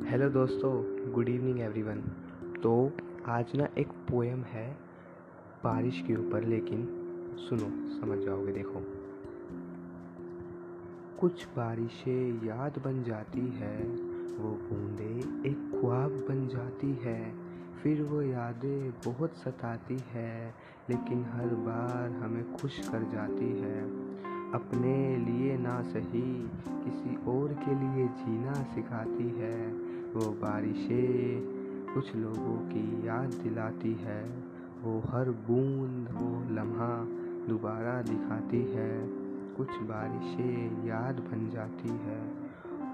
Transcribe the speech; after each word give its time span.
दोस्तों 0.00 0.72
good 1.12 1.28
evening 1.28 1.60
everyone 1.60 2.00
तो 2.62 2.92
आज 3.26 3.52
ना 3.54 3.68
एक 3.78 3.88
पोएम 3.88 4.42
है 4.42 4.76
बारिश 5.64 6.04
के 6.06 6.14
ऊपर, 6.14 6.44
लेकिन 6.44 6.88
सुनो, 7.38 8.00
समझ 8.00 8.18
जाओगे, 8.18 8.52
देखो। 8.52 8.82
कुछ 11.20 11.46
बारिशें 11.46 12.46
याद 12.46 12.78
बन 12.84 13.02
जाती 13.02 13.40
है, 13.40 13.82
वो 14.36 14.50
बूंदे 14.50 15.18
एक 15.48 15.80
ख्वाब 15.80 16.10
बन 16.10 16.48
जाती 16.48 16.92
है, 16.92 17.34
फिर 17.82 18.02
वो 18.02 18.22
यादें 18.22 18.90
बहुत 18.90 19.36
सताती 19.36 19.98
है, 20.12 20.54
लेकिन 20.90 21.24
हर 21.24 21.46
बार 21.46 22.10
हमें 22.10 22.52
खुश 22.52 22.88
कर 22.88 23.02
जाती 23.02 23.58
है। 23.58 24.05
अपने 24.54 25.16
लिए 25.16 25.58
ना 25.58 25.82
सही, 25.82 26.50
किसी 26.68 27.16
और 27.16 27.48
के 27.48 27.74
लिए 27.74 28.08
जीना 28.08 28.52
सिखाती 28.52 29.28
है। 29.28 29.72
वो 30.14 30.30
बारिशें 30.30 31.56
कुछ 31.94 32.16
लोगों 32.16 32.56
की 32.58 33.06
याद 33.06 33.34
दिलाती 33.42 33.92
है। 33.92 34.24
वो 34.82 34.98
हर 34.98 35.30
बूंद 35.30 36.08
वो 36.12 36.54
लम्हा 36.54 37.06
दोबारा 37.48 38.02
दिखाती 38.02 38.62
है। 38.62 39.08
कुछ 39.56 39.68
बारिशें 39.68 40.86
याद 40.86 41.14
बन 41.14 41.50
जाती 41.50 41.88
है। 41.88 42.45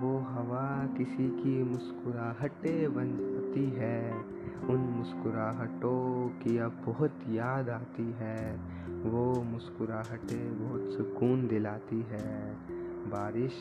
वो 0.00 0.18
हवा 0.18 0.86
किसी 0.86 1.28
की 1.28 1.62
मुस्कुराहटें 1.62 2.94
बन 2.94 3.04
जाती 3.04 3.70
है। 3.70 4.14
उन 4.68 4.76
मुस्कुराहटों 4.76 6.28
की 6.28 6.58
अब 6.58 6.82
बहुत 6.86 7.12
याद 7.28 7.68
आती 7.68 8.14
है। 8.18 8.56
वो 9.02 9.42
मुस्कुराहटें 9.42 10.68
बहुत 10.68 10.92
सुकून 10.92 11.48
दिलाती 11.48 12.00
है। 12.00 12.54
बारिश 13.10 13.52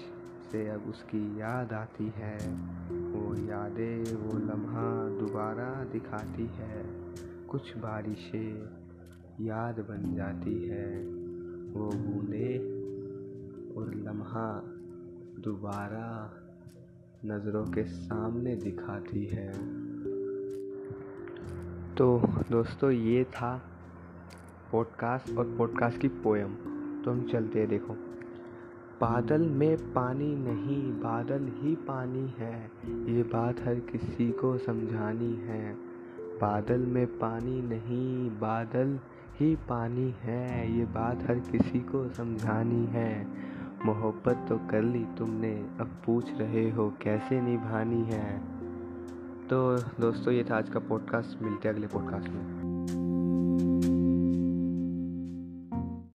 से 0.52 0.70
अब 0.70 0.82
उसकी 0.90 1.40
याद 1.40 1.74
आती 1.74 2.14
है। 2.16 2.38
वो 2.92 3.48
यादें 3.48 4.16
वो 4.16 4.40
लम्हा 4.40 5.10
दोबारा 5.20 5.84
दिखाती 5.84 6.46
है। 6.46 6.86
कुछ 7.50 7.78
बारिशें 7.78 8.66
याद 9.42 9.80
बन 9.80 10.14
जाती 10.16 10.68
है। 10.68 11.06
वो 11.74 11.90
बूंदे 11.90 12.58
और 13.78 13.94
लम्हा 13.96 14.80
दोबारा 15.40 16.34
नज़रों 17.26 17.66
के 17.66 17.84
सामने 17.84 18.56
दिखाती 18.56 19.26
है। 19.26 19.54
तो 21.96 22.22
दोस्तों, 22.52 22.92
ये 22.92 23.24
था 23.24 23.62
पॉडकास्ट 24.72 25.38
और 25.38 25.56
पॉडकास्ट 25.58 25.98
की 25.98 26.08
पोएम 26.08 26.56
तो 27.06 27.12
हम 27.12 27.30
चलते 27.32 27.60
हैं, 27.60 27.70
देखो। 27.70 27.94
बादल 29.02 29.42
में 29.42 29.94
पानी 29.94 30.36
नहीं, 30.36 30.92
बादल 30.92 31.52
ही 31.56 31.76
पानी 31.76 32.34
है। 32.38 32.72
ये 32.88 33.24
बात 33.24 33.60
हर 33.60 33.76
किसी 33.76 34.32
को 34.32 34.58
समझानी 34.58 35.36
है। 35.36 35.74
बादल 36.20 36.80
में 36.80 37.08
पानी 37.08 37.62
नहीं, 37.62 38.30
बादल 38.30 39.00
ही 39.40 39.56
पानी 39.56 40.16
है। 40.20 40.78
ये 40.78 40.86
बात 40.86 41.24
हर 41.24 41.40
किसी 41.40 41.80
को 41.80 42.10
समझानी 42.10 42.86
है। 42.86 43.28
मोहब्बत 43.86 44.46
तो 44.50 44.58
कर 44.58 44.82
ली 44.82 45.06
तुमने, 45.18 45.52
अब 45.80 45.92
पूछ 46.06 46.32
रहे 46.40 46.72
हो 46.72 46.94
कैसे 47.02 47.42
निभानी 47.42 48.04
है? 48.04 48.40
तो 49.50 49.78
दोस्तों, 49.78 50.34
ये 50.34 50.44
था 50.44 50.58
आज 50.58 50.70
का 50.70 50.80
पॉडकास्ट 50.80 51.42
मिलते 51.42 51.68
हैं 51.68 51.76
अगले 51.76 51.88
पॉडकास्ट 51.88 52.30
में। 52.30 52.63